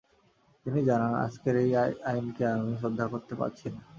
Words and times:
তিনি 0.65 0.79
জানান, 0.85 1.13
"আজকের 1.25 1.55
এই 1.55 1.71
আইনকে 2.05 2.43
আমি 2.47 2.71
শ্রদ্ধা 2.77 3.05
করতে 3.07 3.33
পারছি 3.35 3.67
না। 3.69 3.81